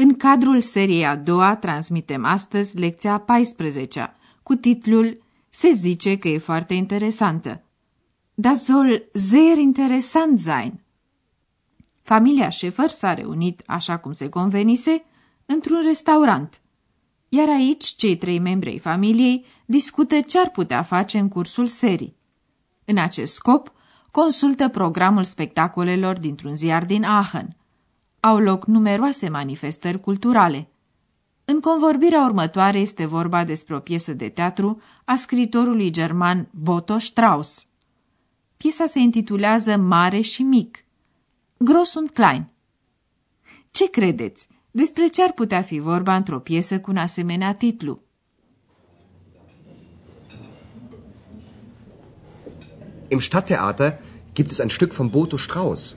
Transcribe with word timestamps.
în 0.00 0.16
cadrul 0.16 0.60
seriei 0.60 1.06
a 1.06 1.16
doua 1.16 1.56
transmitem 1.56 2.24
astăzi 2.24 2.78
lecția 2.78 3.12
a 3.12 3.18
14 3.18 4.14
cu 4.42 4.54
titlul 4.54 5.22
Se 5.50 5.70
zice 5.70 6.18
că 6.18 6.28
e 6.28 6.38
foarte 6.38 6.74
interesantă. 6.74 7.62
Das 8.34 8.64
soll 8.64 9.08
sehr 9.12 9.56
interessant 9.56 10.40
sein. 10.40 10.80
Familia 12.02 12.48
Șefer 12.48 12.88
s-a 12.88 13.14
reunit, 13.14 13.62
așa 13.66 13.96
cum 13.96 14.12
se 14.12 14.28
convenise, 14.28 15.04
într-un 15.46 15.82
restaurant. 15.84 16.60
Iar 17.28 17.48
aici, 17.48 17.84
cei 17.84 18.16
trei 18.16 18.38
membri 18.38 18.70
ai 18.70 18.78
familiei 18.78 19.44
discută 19.64 20.20
ce 20.20 20.38
ar 20.38 20.50
putea 20.50 20.82
face 20.82 21.18
în 21.18 21.28
cursul 21.28 21.66
serii. 21.66 22.16
În 22.84 22.98
acest 22.98 23.32
scop, 23.32 23.72
consultă 24.10 24.68
programul 24.68 25.24
spectacolelor 25.24 26.18
dintr-un 26.18 26.56
ziar 26.56 26.84
din 26.84 27.04
Aachen. 27.04 27.56
Au 28.20 28.38
loc 28.38 28.66
numeroase 28.66 29.28
manifestări 29.28 30.00
culturale. 30.00 30.68
În 31.44 31.60
convorbirea 31.60 32.24
următoare 32.24 32.78
este 32.78 33.04
vorba 33.04 33.44
despre 33.44 33.74
o 33.74 33.78
piesă 33.78 34.12
de 34.12 34.28
teatru 34.28 34.80
a 35.04 35.14
scritorului 35.16 35.90
german 35.90 36.48
Boto 36.50 36.98
Strauss. 36.98 37.66
Piesa 38.56 38.86
se 38.86 38.98
intitulează 38.98 39.76
Mare 39.76 40.20
și 40.20 40.42
Mic. 40.42 40.84
Gros 41.56 41.94
und 41.94 42.10
Klein. 42.10 42.48
Ce 43.70 43.90
credeți? 43.90 44.48
Despre 44.70 45.06
ce 45.06 45.22
ar 45.22 45.32
putea 45.32 45.62
fi 45.62 45.78
vorba 45.78 46.16
într-o 46.16 46.38
piesă 46.38 46.80
cu 46.80 46.90
un 46.90 46.96
asemenea 46.96 47.54
titlu? 47.54 48.02
Im 53.08 53.18
Stadttheater 53.18 53.98
gibt 54.32 54.50
es 54.50 54.58
ein 54.58 54.68
Stück 54.68 54.92
von 54.92 55.08
Boto 55.08 55.36
Strauß. 55.36 55.96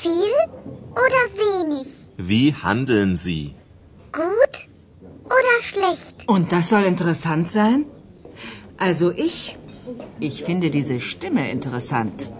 Viel 0.00 0.36
oder 1.04 1.24
wenig? 1.42 1.88
Wie 2.16 2.54
handeln 2.64 3.16
Sie? 3.16 3.44
Gut 4.12 4.54
oder 5.36 5.56
schlecht? 5.60 6.16
Und 6.26 6.50
das 6.52 6.68
soll 6.68 6.84
interessant 6.84 7.48
sein? 7.48 7.84
Also 8.76 9.10
ich, 9.10 9.58
ich 10.18 10.42
finde 10.44 10.70
diese 10.70 11.00
Stimme 11.00 11.50
interessant. 11.50 12.30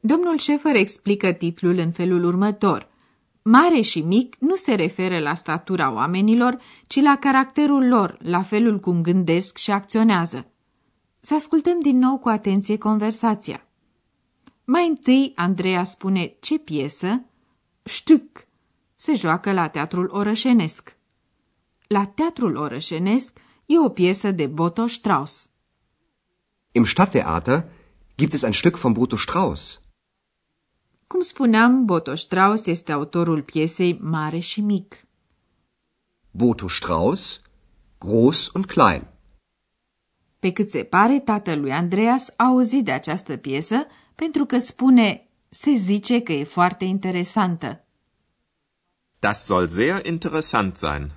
Domnul 0.00 0.38
Șefer 0.38 0.74
explică 0.74 1.32
titlul 1.32 1.78
în 1.78 1.90
felul 1.90 2.24
următor. 2.24 2.88
Mare 3.42 3.80
și 3.80 4.00
mic 4.00 4.36
nu 4.38 4.54
se 4.54 4.74
referă 4.74 5.18
la 5.18 5.34
statura 5.34 5.92
oamenilor, 5.92 6.58
ci 6.86 7.00
la 7.00 7.16
caracterul 7.20 7.88
lor, 7.88 8.16
la 8.22 8.42
felul 8.42 8.78
cum 8.80 9.02
gândesc 9.02 9.56
și 9.56 9.70
acționează. 9.70 10.46
Să 11.20 11.34
ascultăm 11.34 11.80
din 11.80 11.98
nou 11.98 12.18
cu 12.18 12.28
atenție 12.28 12.78
conversația. 12.78 13.66
Mai 14.64 14.86
întâi, 14.86 15.32
Andreea 15.34 15.84
spune 15.84 16.36
ce 16.40 16.58
piesă, 16.58 17.24
Stück, 17.82 18.46
se 18.94 19.14
joacă 19.14 19.52
la 19.52 19.68
teatrul 19.68 20.08
orășenesc. 20.12 20.96
La 21.86 22.06
teatrul 22.06 22.56
orășenesc 22.56 23.38
e 23.66 23.78
o 23.78 23.88
piesă 23.88 24.30
de 24.30 24.46
Boto 24.46 24.86
Strauss. 24.86 25.50
Im 26.72 26.84
Stadttheater 26.84 27.68
gibt 28.16 28.32
es 28.32 28.42
ein 28.42 28.52
Stück 28.52 28.78
von 28.80 28.92
Boto 28.92 29.16
Strauß. 29.16 29.80
Cum 31.06 31.20
spuneam, 31.20 31.84
Boto 31.84 32.14
Strauss 32.14 32.66
este 32.66 32.92
autorul 32.92 33.42
piesei 33.42 33.98
Mare 34.00 34.38
și 34.38 34.60
Mic. 34.60 35.04
Boto 36.30 36.68
Strauß, 36.68 37.40
groß 37.98 38.52
und 38.52 38.64
klein. 38.66 39.06
Pe 40.38 40.52
cât 40.52 40.70
se 40.70 40.82
pare, 40.82 41.20
tatălui 41.20 41.72
Andreas 41.72 42.28
a 42.36 42.44
auzit 42.44 42.84
de 42.84 42.92
această 42.92 43.36
piesă 43.36 43.86
pentru 44.14 44.44
că 44.44 44.58
spune, 44.58 45.26
se 45.48 45.70
zice 45.72 46.20
că 46.20 46.32
e 46.32 46.44
foarte 46.44 46.84
interesantă. 46.84 47.84
Das 49.18 49.44
soll 49.44 49.68
sehr 49.68 50.06
interessant 50.06 50.76
sein. 50.76 51.12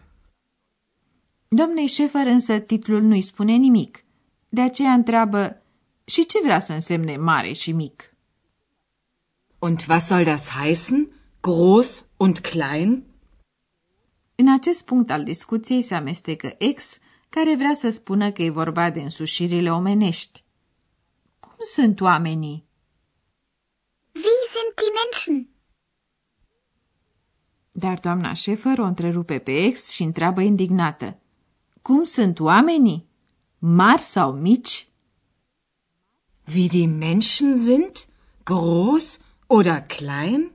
Domnei 1.47 1.88
Șefer 1.88 2.25
însă 2.28 2.59
titlul 2.59 3.01
nu-i 3.01 3.22
spune 3.22 3.56
nimic. 3.56 4.03
De 4.50 4.61
aceea 4.61 4.91
întreabă, 4.91 5.61
și 6.06 6.25
ce 6.25 6.39
vrea 6.44 6.59
să 6.59 6.73
însemne 6.73 7.17
mare 7.17 7.51
și 7.51 7.72
mic? 7.72 8.13
Und 9.59 9.85
was 9.89 10.06
soll 10.06 10.23
das 10.23 10.50
heißen? 10.50 11.09
Groß 11.41 12.03
und 12.17 12.39
klein? 12.39 13.03
În 14.35 14.53
acest 14.53 14.85
punct 14.85 15.09
al 15.09 15.23
discuției 15.23 15.81
se 15.81 15.95
amestecă 15.95 16.56
ex, 16.57 16.97
care 17.29 17.56
vrea 17.56 17.73
să 17.73 17.89
spună 17.89 18.31
că 18.31 18.41
e 18.41 18.50
vorba 18.50 18.89
de 18.89 19.01
însușirile 19.01 19.72
omenești. 19.72 20.44
Cum 21.39 21.56
sunt 21.73 22.01
oamenii? 22.01 22.66
Wie 24.78 24.84
sind 24.84 24.91
die 24.91 24.91
Menschen? 25.03 25.50
Dar 27.72 28.00
doamna 28.00 28.34
Șefer 28.34 28.80
o 28.80 28.84
întrerupe 28.84 29.40
pe 29.40 29.63
ex 29.63 29.90
și 29.90 30.03
întreabă 30.03 30.41
indignată. 30.41 31.19
Cum 31.81 32.03
sunt 32.03 32.40
oamenii? 32.40 33.08
Mari 33.59 34.02
sau 34.02 34.31
mici? 34.31 34.88
Wie 36.53 36.68
die 36.68 36.88
Menschen 36.88 37.59
sind? 37.59 38.06
Groß 38.44 39.19
oder 39.47 39.81
klein? 39.81 40.52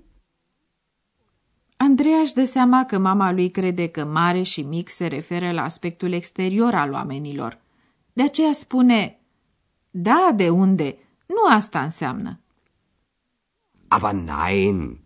Andreea 1.76 2.18
își 2.18 2.34
dă 2.34 2.44
seama 2.44 2.84
că 2.84 2.98
mama 2.98 3.32
lui 3.32 3.50
crede 3.50 3.88
că 3.88 4.04
mare 4.04 4.42
și 4.42 4.62
mic 4.62 4.88
se 4.88 5.06
referă 5.06 5.52
la 5.52 5.62
aspectul 5.62 6.12
exterior 6.12 6.74
al 6.74 6.92
oamenilor. 6.92 7.60
De 8.12 8.22
aceea 8.22 8.52
spune, 8.52 9.20
da, 9.90 10.32
de 10.36 10.48
unde? 10.48 10.98
Nu 11.26 11.54
asta 11.54 11.82
înseamnă. 11.82 12.40
Aber 13.96 14.12
nein, 14.12 15.00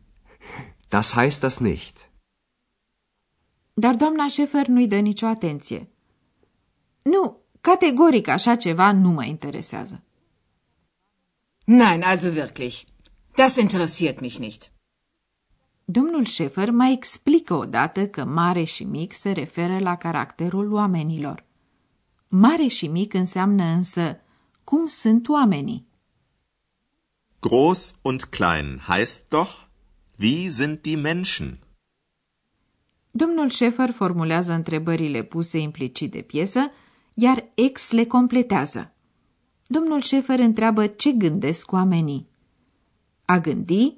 das 0.89 1.15
heißt 1.15 1.41
das 1.41 1.59
nicht. 1.59 2.11
Dar 3.75 3.95
doamna 3.95 4.29
Șefer 4.29 4.67
nu-i 4.67 4.87
dă 4.87 4.99
nicio 4.99 5.27
atenție. 5.27 5.89
Nu, 7.03 7.41
categoric 7.61 8.29
așa 8.29 8.55
ceva 8.57 8.93
nu 8.93 9.11
mă 9.11 9.25
interesează. 9.25 10.03
Nein, 11.65 12.03
also 12.03 12.29
wirklich. 12.29 12.85
Das 13.35 13.57
interessiert 13.57 14.21
mich 14.21 14.37
nicht. 14.37 14.73
Domnul 15.85 16.25
Șefer 16.25 16.71
mai 16.71 16.93
explică 16.93 17.55
odată 17.55 18.09
că 18.09 18.25
mare 18.25 18.65
și 18.65 18.85
mic 18.85 19.13
se 19.13 19.33
referă 19.33 19.79
la 19.79 19.97
caracterul 19.97 20.73
oamenilor. 20.73 21.45
Mare 22.29 22.67
și 22.67 22.87
mic 22.87 23.15
înseamnă 23.15 23.65
însă 23.65 24.21
cum 24.65 24.87
sunt 24.87 25.29
oamenii. 25.29 25.87
Groß 27.47 27.83
und 28.03 28.33
klein 28.33 28.69
heißt 28.89 29.27
doch, 29.37 29.53
wie 30.17 30.49
sind 30.51 30.87
die 30.87 30.97
Menschen? 30.97 31.59
Domnul 33.11 33.51
Șefer 33.51 33.93
formulează 33.93 34.53
întrebările 34.53 35.23
puse 35.23 35.59
implicit 35.59 36.11
de 36.11 36.23
piesă, 36.23 36.71
iar 37.15 37.49
ex 37.55 37.91
le 37.91 38.07
completează. 38.07 38.93
Domnul 39.67 40.01
Șefer 40.01 40.39
întreabă 40.39 40.87
ce 40.87 41.13
gândesc 41.13 41.73
oamenii. 41.73 42.29
A 43.25 43.39
gândi, 43.39 43.97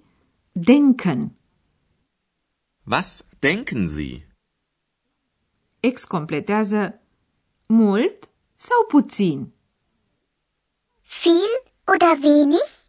denken. 0.53 1.33
Was 2.85 3.25
denken 3.39 3.89
Sie? 3.89 4.29
Ex 5.81 6.05
completează 6.05 7.01
mult 7.67 8.31
sau 8.57 8.85
puțin. 8.89 9.53
Viel 11.23 11.73
oder 11.85 12.19
wenig? 12.23 12.85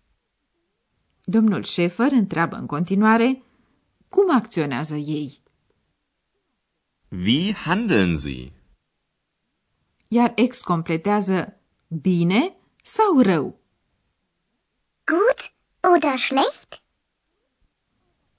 Domnul 1.29 1.63
Șefer 1.63 2.12
întreabă 2.12 2.56
în 2.56 2.65
continuare 2.65 3.44
cum 4.09 4.35
acționează 4.35 4.95
ei. 4.95 5.41
Wie 7.09 7.53
handeln 7.53 8.18
Sie? 8.18 8.51
Iar 10.07 10.31
ex 10.35 10.62
completează 10.62 11.59
bine 11.88 12.56
sau 12.83 13.21
rău. 13.21 13.59
Gut 15.06 15.53
oder 15.94 16.18
schlecht? 16.18 16.81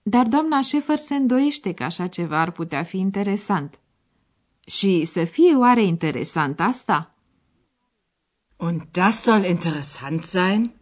Dar 0.02 0.26
doamna 0.26 0.61
Șefer 0.61 0.99
se 0.99 1.14
îndoiește 1.14 1.73
că 1.75 1.84
așa 1.84 2.06
ceva 2.06 2.41
ar 2.41 2.50
putea 2.50 2.82
fi 2.82 2.99
interesant. 2.99 3.81
Și 4.67 5.05
să 5.05 5.25
fie 5.25 5.55
oare 5.56 5.82
interesant 5.82 6.61
asta? 6.61 7.14
Und 8.56 8.82
das 8.91 9.23
soll 9.23 9.44
interessant 9.44 10.23
sein? 10.23 10.77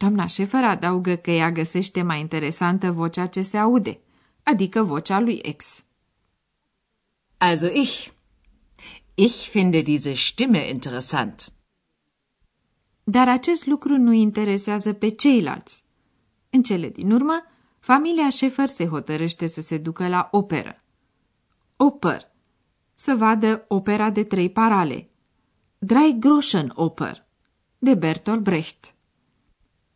Doamna 0.00 0.26
Șefer 0.26 0.64
adaugă 0.64 1.14
că 1.14 1.30
ea 1.30 1.50
găsește 1.50 2.02
mai 2.02 2.20
interesantă 2.20 2.92
vocea 2.92 3.26
ce 3.26 3.42
se 3.42 3.58
aude, 3.58 4.00
adică 4.42 4.82
vocea 4.82 5.20
lui 5.20 5.38
ex. 5.42 5.84
Also 7.36 7.66
ich. 7.66 8.08
Ich 9.14 9.48
finde 9.48 9.80
diese 9.80 10.14
Stimme 10.14 10.68
interessant. 10.68 11.52
Dar 13.04 13.28
acest 13.28 13.66
lucru 13.66 13.96
nu 13.96 14.12
interesează 14.12 14.92
pe 14.92 15.08
ceilalți. 15.08 15.84
În 16.50 16.62
cele 16.62 16.88
din 16.88 17.12
urmă, 17.12 17.42
familia 17.78 18.28
Șefer 18.28 18.66
se 18.66 18.86
hotărăște 18.86 19.46
să 19.46 19.60
se 19.60 19.78
ducă 19.78 20.08
la 20.08 20.28
operă. 20.30 20.82
Oper. 21.76 22.30
Să 22.94 23.14
vadă 23.14 23.64
opera 23.68 24.10
de 24.10 24.24
trei 24.24 24.50
parale. 24.50 25.08
Drei 25.78 26.16
Groschen 26.18 26.72
Oper. 26.74 27.26
De 27.78 27.94
Bertolt 27.94 28.42
Brecht. 28.42 28.94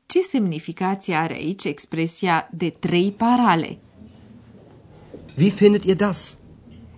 Ce 0.07 0.21
semnificație 0.21 1.15
are 1.15 1.35
aici 1.35 1.65
expresia 1.65 2.49
de 2.53 2.71
trei 2.71 3.13
parale? 3.17 3.79
Wie 5.35 5.51
findet 5.51 5.85
ihr 5.85 5.97
das? 5.97 6.39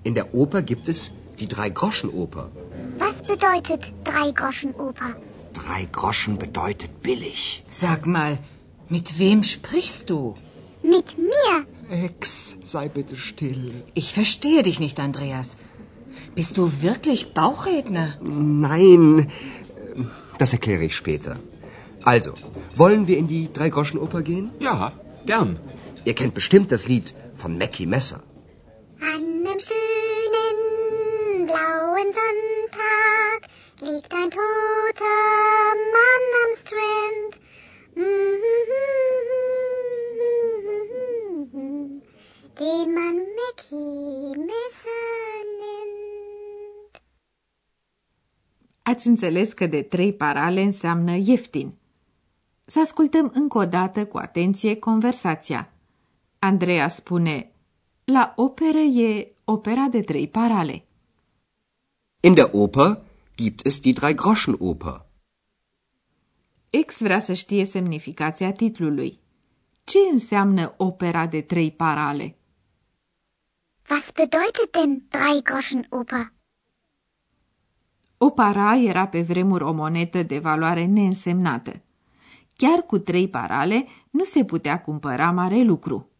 In 0.02 0.12
der 0.12 0.28
Oper 0.32 0.62
gibt 0.62 0.88
es 0.88 1.10
die 1.38 1.46
Drei-Groschen-Oper. 1.46 2.50
Was 2.98 3.16
bedeutet 3.32 3.92
Drei-Groschen-Oper? 4.02 5.16
Drei 5.52 5.88
Groschen 5.90 6.36
bedeutet 6.36 6.90
billig. 7.02 7.62
Sag 7.68 8.06
mal, 8.06 8.38
mit 8.88 9.18
wem 9.18 9.42
sprichst 9.42 10.10
du? 10.10 10.36
Mit 10.82 11.16
mir. 11.18 11.54
Ex, 11.88 12.58
sei 12.62 12.88
bitte 12.88 13.16
still. 13.16 13.82
Ich 13.94 14.12
verstehe 14.12 14.62
dich 14.62 14.78
nicht, 14.80 14.98
Andreas. 15.00 15.56
Bist 16.34 16.58
du 16.58 16.82
wirklich 16.82 17.32
Bauchredner? 17.34 18.18
Nein, 18.68 19.30
das 20.38 20.52
erkläre 20.52 20.84
ich 20.84 20.96
später. 20.96 21.36
Also, 22.06 22.34
wollen 22.76 23.08
wir 23.08 23.18
in 23.18 23.26
die 23.26 23.52
Drei-Groschen-Oper 23.52 24.22
gehen? 24.22 24.50
Ja, 24.60 24.92
gern. 25.26 25.58
Ihr 26.04 26.14
kennt 26.14 26.34
bestimmt 26.34 26.70
das 26.70 26.86
Lied 26.86 27.16
von 27.34 27.58
Mackie 27.58 27.86
Messer. 27.94 28.22
An 29.00 29.22
einem 29.44 29.60
schönen 29.68 30.58
blauen 31.48 32.08
Sonntag 32.20 33.38
liegt 33.80 34.12
ein 34.20 34.30
toter 34.30 35.22
Mann 35.94 36.24
am 36.42 36.52
Strand. 36.62 37.32
Den 42.60 42.86
man 42.98 43.16
Mackie 43.38 44.36
Messer 44.50 45.38
nennt. 45.60 47.02
Ați 48.82 49.06
înțeles 49.06 49.52
că 49.52 49.66
de 49.66 49.82
trei 49.82 50.12
parale 50.12 50.60
înseamnă 50.60 51.16
ieftin. 51.16 51.74
Să 52.68 52.80
ascultăm 52.80 53.30
încă 53.34 53.58
o 53.58 53.64
dată 53.64 54.06
cu 54.06 54.16
atenție 54.16 54.76
conversația. 54.76 55.72
Andreea 56.38 56.88
spune, 56.88 57.52
la 58.04 58.32
operă 58.36 58.78
e 58.78 59.32
opera 59.44 59.86
de 59.90 60.00
trei 60.00 60.28
parale. 60.28 60.84
In 62.20 62.34
der 62.34 62.48
Oper 62.52 63.02
gibt 63.36 63.66
es 63.66 63.80
die 63.80 63.92
Drei-Groschen-Oper. 63.92 65.06
Ex 66.70 67.00
vrea 67.00 67.18
să 67.18 67.32
știe 67.32 67.64
semnificația 67.64 68.52
titlului. 68.52 69.20
Ce 69.84 69.98
înseamnă 70.12 70.74
opera 70.76 71.26
de 71.26 71.40
trei 71.40 71.70
parale? 71.70 72.36
Was 73.90 74.10
bedeutet 74.14 74.72
denn 74.72 75.02
Drei-Groschen-Oper? 75.08 76.32
O 78.18 78.30
para 78.30 78.76
era 78.76 79.06
pe 79.06 79.22
vremuri 79.22 79.64
o 79.64 79.72
monedă 79.72 80.22
de 80.22 80.38
valoare 80.38 80.84
neînsemnată. 80.84 81.80
Chiar 82.56 82.82
cu 82.82 82.98
trei 82.98 83.28
parale 83.28 83.86
nu 84.10 84.24
se 84.24 84.44
putea 84.44 84.80
cumpăra 84.80 85.30
mare 85.30 85.62
lucru. 85.62 86.10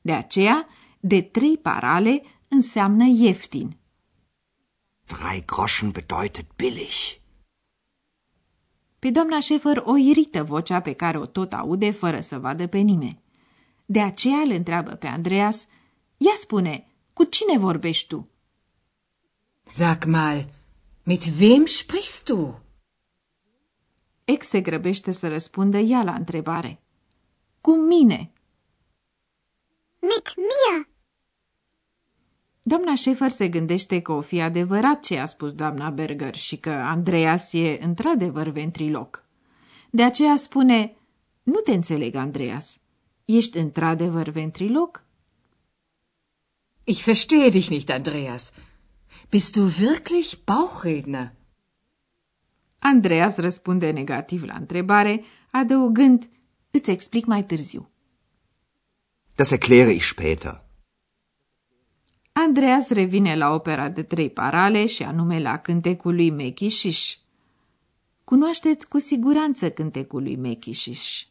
De 0.00 0.12
aceea, 0.12 0.68
de 1.00 1.20
trei 1.20 1.58
parale 1.58 2.22
înseamnă 2.48 3.04
ieftin. 3.04 3.76
Drei 5.06 5.44
Groschen 5.44 5.90
bedeutet 5.90 6.46
billig. 6.56 7.18
Pe 8.98 9.10
doamna 9.10 9.40
Șefer 9.40 9.82
o 9.84 9.96
irită 9.96 10.44
vocea 10.44 10.80
pe 10.80 10.92
care 10.92 11.18
o 11.18 11.26
tot 11.26 11.52
aude 11.52 11.90
fără 11.90 12.20
să 12.20 12.38
vadă 12.38 12.66
pe 12.66 12.78
nimeni. 12.78 13.22
De 13.86 14.00
aceea 14.00 14.38
îl 14.38 14.50
întreabă 14.50 14.90
pe 14.90 15.06
Andreas, 15.06 15.66
ia 16.16 16.32
spune, 16.34 16.86
cu 17.12 17.24
cine 17.24 17.58
vorbești 17.58 18.06
tu? 18.06 18.28
Sag 19.64 20.04
mal, 20.04 20.52
mit 21.02 21.22
wem 21.40 21.64
sprichst 21.64 22.24
du? 22.24 22.60
Ex 24.32 24.46
se 24.46 24.60
grăbește 24.60 25.10
să 25.10 25.28
răspundă 25.28 25.78
ea 25.78 26.02
la 26.02 26.14
întrebare. 26.14 26.80
Cu 27.60 27.76
mine. 27.76 28.32
Mit 30.00 30.34
mir. 30.36 30.88
Doamna 32.62 32.94
Șefer 32.94 33.30
se 33.30 33.48
gândește 33.48 34.00
că 34.00 34.12
o 34.12 34.20
fi 34.20 34.40
adevărat 34.40 35.02
ce 35.02 35.18
a 35.18 35.24
spus 35.24 35.52
doamna 35.52 35.90
Berger 35.90 36.34
și 36.36 36.56
că 36.56 36.70
Andreas 36.70 37.52
e 37.52 37.78
într-adevăr 37.82 38.48
ventriloc. 38.48 39.24
De 39.90 40.02
aceea 40.02 40.36
spune, 40.36 40.96
nu 41.42 41.60
te 41.60 41.72
înțeleg, 41.72 42.14
Andreas. 42.14 42.78
Ești 43.24 43.58
într-adevăr 43.58 44.28
ventriloc? 44.28 45.04
Ich 46.84 47.04
verstehe 47.04 47.48
dich 47.48 47.68
nicht, 47.68 47.90
Andreas. 47.90 48.52
Bist 49.30 49.52
du 49.52 49.64
wirklich 49.80 50.38
Bauchredner? 50.44 51.32
Andreas 52.82 53.36
răspunde 53.36 53.90
negativ 53.90 54.42
la 54.42 54.54
întrebare, 54.54 55.24
adăugând, 55.50 56.28
îți 56.70 56.90
explic 56.90 57.24
mai 57.24 57.44
târziu. 57.44 57.90
Das 59.34 59.50
erkläre 59.50 59.92
ich 59.92 60.04
später. 60.04 60.64
Andreas 62.32 62.88
revine 62.88 63.36
la 63.36 63.54
opera 63.54 63.88
de 63.88 64.02
trei 64.02 64.30
parale 64.30 64.86
și 64.86 65.02
anume 65.02 65.40
la 65.40 65.58
cântecul 65.58 66.14
lui 66.14 66.30
Mechișiș. 66.30 67.16
Cunoașteți 68.24 68.88
cu 68.88 68.98
siguranță 68.98 69.70
cântecul 69.70 70.22
lui 70.22 70.36
Mechișiș. 70.36 71.24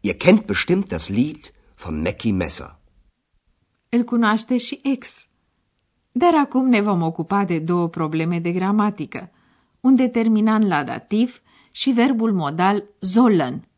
Ihr 0.00 0.16
kennt 0.16 0.44
bestimmt 0.46 0.88
das 0.88 1.08
Lied 1.08 1.52
von 1.76 2.00
Mackie 2.00 2.32
Messer. 2.32 2.78
Îl 3.88 4.04
cunoaște 4.04 4.56
și 4.56 4.80
ex. 4.82 5.26
Dar 6.12 6.34
acum 6.34 6.68
ne 6.68 6.80
vom 6.80 7.02
ocupa 7.02 7.44
de 7.44 7.58
două 7.58 7.88
probleme 7.88 8.38
de 8.38 8.52
gramatică, 8.52 9.30
un 9.88 9.94
determinant 9.94 10.64
la 10.66 10.84
dativ 10.84 11.42
și 11.70 11.90
verbul 11.90 12.32
modal 12.32 12.84
sollen. 13.00 13.68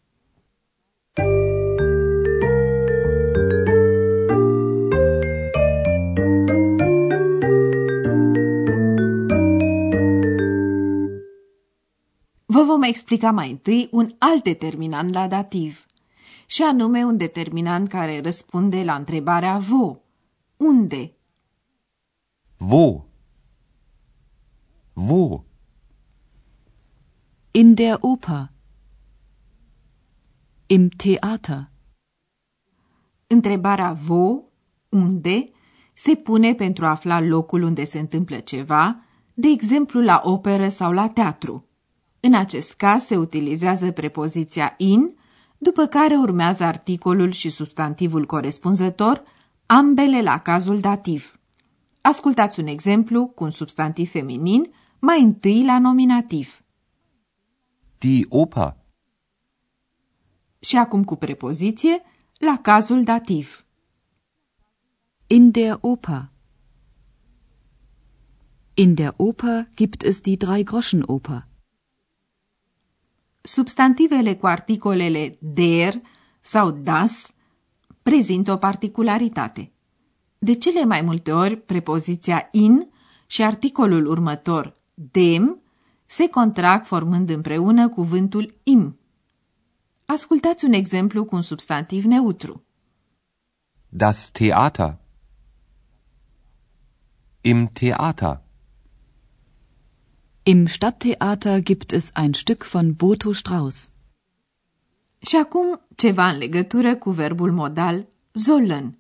Vă 12.47 12.63
vom 12.63 12.83
explica 12.83 13.31
mai 13.31 13.51
întâi 13.51 13.89
un 13.93 14.11
alt 14.19 14.43
determinant 14.43 15.13
la 15.13 15.29
dativ, 15.29 15.87
și 16.47 16.63
anume 16.63 17.05
un 17.05 17.17
determinant 17.17 17.89
care 17.89 18.21
răspunde 18.21 18.83
la 18.83 18.95
întrebarea 18.95 19.59
vo. 19.59 19.97
Unde? 20.57 21.13
Wo? 22.59 23.05
Wo? 24.93 25.45
In 27.53 27.75
der 27.75 27.99
Oper. 28.01 28.53
Im 30.67 30.89
Theater. 30.89 31.71
Întrebarea 33.27 33.93
vo, 33.93 34.43
unde, 34.89 35.51
se 35.95 36.15
pune 36.15 36.55
pentru 36.55 36.85
a 36.85 36.89
afla 36.89 37.21
locul 37.21 37.63
unde 37.63 37.85
se 37.85 37.99
întâmplă 37.99 38.39
ceva, 38.39 39.05
de 39.35 39.49
exemplu 39.49 40.03
la 40.03 40.21
operă 40.25 40.69
sau 40.69 40.93
la 40.93 41.09
teatru. 41.09 41.69
În 42.21 42.35
acest 42.35 42.75
caz 42.75 43.03
se 43.03 43.17
utilizează 43.17 43.91
prepoziția 43.91 44.75
in, 44.77 45.17
după 45.59 45.87
care 45.87 46.17
urmează 46.17 46.65
articolul 46.65 47.31
și 47.31 47.49
substantivul 47.49 48.27
corespunzător, 48.27 49.23
ambele 49.67 50.23
la 50.23 50.39
cazul 50.39 50.81
dativ. 50.81 51.39
Ascultați 52.01 52.61
un 52.61 52.67
exemplu 52.67 53.27
cu 53.27 53.45
un 53.45 53.51
substantiv 53.51 54.11
feminin, 54.11 54.73
mai 54.99 55.23
întâi 55.23 55.65
la 55.65 55.79
nominativ. 55.79 56.61
Die 58.01 58.27
Oper. 58.29 58.77
Și 60.61 60.77
acum 60.77 61.05
cu 61.05 61.17
prepoziție, 61.17 62.03
la 62.39 62.59
cazul 62.63 63.05
dativ. 63.05 63.65
In 65.27 65.51
der 65.51 65.79
Oper. 65.81 66.31
In 68.75 68.95
der 68.95 69.15
Oper 69.17 69.69
gibt 69.75 70.03
es 70.03 70.21
die 70.21 70.37
Drei-Groschen-Oper. 70.37 71.47
Substantivele 73.41 74.37
cu 74.37 74.47
articolele 74.47 75.39
der 75.41 76.01
sau 76.41 76.71
das 76.71 77.33
prezintă 78.03 78.53
o 78.53 78.57
particularitate. 78.57 79.73
De 80.39 80.55
cele 80.55 80.85
mai 80.85 81.01
multe 81.01 81.33
ori, 81.33 81.57
prepoziția 81.57 82.49
in 82.53 82.91
și 83.27 83.43
articolul 83.43 84.07
următor, 84.07 84.75
dem, 84.95 85.63
se 86.11 86.29
contrag 86.29 86.85
formând 86.85 87.29
împreună 87.29 87.89
cuvântul 87.89 88.55
im. 88.63 88.99
Ascultați 90.05 90.65
un 90.65 90.73
exemplu 90.73 91.25
cu 91.25 91.35
un 91.35 91.41
substantiv 91.41 92.05
neutru. 92.05 92.65
Das 93.89 94.31
Theater. 94.31 94.99
Im 97.41 97.67
Theater. 97.67 98.43
Im 100.43 100.67
Stadttheater 100.67 101.61
gibt 101.63 101.93
es 101.93 102.11
ein 102.17 102.33
Stück 102.33 102.69
von 102.71 102.93
Boto 102.93 103.33
Strauß. 103.33 103.93
Și 105.19 105.37
acum 105.37 105.81
ceva 105.95 106.29
în 106.29 106.39
legătură 106.39 106.97
cu 106.97 107.11
verbul 107.11 107.53
modal 107.53 108.07
sollen. 108.33 108.99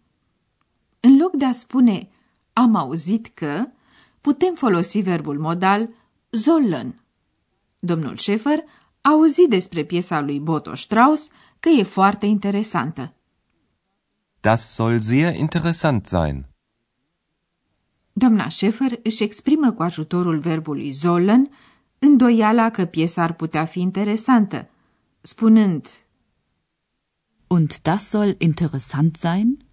În 1.00 1.16
loc 1.16 1.32
de 1.36 1.44
a 1.44 1.52
spune 1.52 2.08
am 2.52 2.74
auzit 2.74 3.26
că, 3.26 3.66
putem 4.20 4.54
folosi 4.54 5.00
verbul 5.00 5.38
modal 5.38 5.88
sollen. 6.30 7.00
Domnul 7.78 8.16
Schäfer 8.16 8.58
a 9.00 9.08
auzit 9.08 9.48
despre 9.48 9.84
piesa 9.84 10.20
lui 10.20 10.40
Boto 10.40 10.74
Strauss 10.74 11.28
că 11.60 11.68
e 11.68 11.82
foarte 11.82 12.26
interesantă. 12.26 13.14
Das 14.40 14.72
soll 14.74 14.98
sehr 14.98 15.34
interessant 15.34 16.06
sein. 16.06 16.44
Doamna 18.12 18.46
Schäfer 18.48 19.02
își 19.02 19.22
exprimă 19.22 19.72
cu 19.72 19.82
ajutorul 19.82 20.38
verbului 20.38 20.92
sollen 20.92 21.50
îndoiala 21.98 22.70
că 22.70 22.84
piesa 22.84 23.22
ar 23.22 23.32
putea 23.32 23.64
fi 23.64 23.80
interesantă, 23.80 24.68
spunând 25.20 25.86
Und 27.46 27.78
das 27.82 28.08
soll 28.08 28.34
interessant 28.38 29.16
sein? 29.16 29.64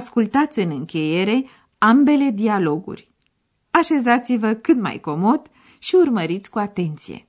Ascultați 0.00 0.58
în 0.58 0.70
încheiere 0.70 1.44
ambele 1.78 2.30
dialoguri. 2.30 3.12
Așezați-vă 3.70 4.52
cât 4.52 4.80
mai 4.80 5.00
comod 5.00 5.50
și 5.78 5.94
urmăriți 5.94 6.50
cu 6.50 6.58
atenție. 6.58 7.28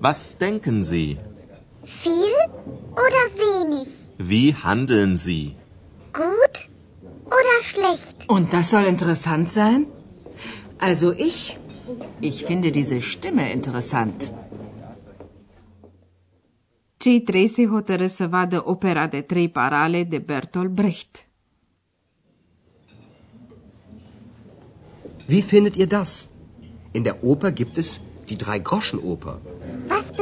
Was 0.00 0.38
denken 0.38 0.82
Sie? 0.82 1.18
Viel 1.84 2.36
oder 3.04 3.24
wenig? 3.44 3.88
Wie 4.18 4.54
handeln 4.54 5.16
Sie? 5.18 5.56
Gut 6.12 6.56
oder 7.26 7.56
schlecht? 7.62 8.16
Und 8.28 8.52
das 8.52 8.70
soll 8.70 8.84
interessant 8.84 9.50
sein? 9.50 9.86
Also 10.78 11.12
ich, 11.12 11.58
ich 12.20 12.44
finde 12.46 12.72
diese 12.72 13.02
Stimme 13.02 13.52
interessant. 13.52 14.34
Cei 16.96 17.20
trei 17.20 17.46
se 17.46 17.66
hotără 17.66 18.06
să 18.06 18.26
vadă 18.26 18.62
opera 18.64 19.06
de 19.06 19.20
trei 19.20 19.48
parale 19.48 20.04
de 20.04 20.18
Bertolt 20.18 20.70
Brecht. 20.70 21.26
Wie 25.28 25.42
findet 25.42 25.74
ihr 25.74 25.86
das? 25.88 26.30
In 26.92 27.02
der 27.02 27.16
Oper 27.22 27.50
gibt 27.52 27.76
es 27.76 28.00
die 28.28 28.36
Drei-Groschen-Oper. 28.36 29.40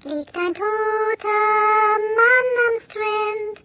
Sonntag 0.00 0.04
liegt 0.04 0.36
ein 0.36 0.54
toter 0.54 1.98
Mann 2.16 2.48
am 2.66 2.76
Strand. 2.80 3.56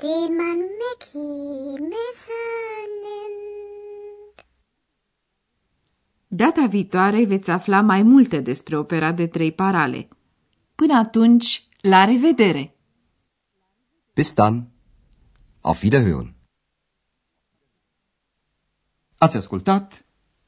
Den 0.00 0.36
man 0.36 0.60
Mackie 0.80 1.80
Messer 1.80 2.86
nennt. 3.02 4.46
Data 6.28 6.66
viitoare 6.66 7.24
veți 7.24 7.50
afla 7.50 7.80
mai 7.80 8.02
multe 8.02 8.40
despre 8.40 8.76
opera 8.76 9.12
de 9.12 9.26
trei 9.26 9.52
parale. 9.52 10.08
Până 10.74 10.94
atunci, 10.94 11.68
la 11.80 12.04
revedere! 12.04 12.74
Bis 14.14 14.32
dann. 14.32 14.70
Auf 15.60 15.82
Wiederhören. 15.82 16.34
Ați 19.18 19.36
ascultat 19.36 20.07